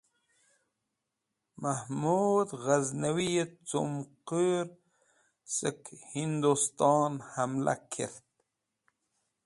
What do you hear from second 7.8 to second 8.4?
Kert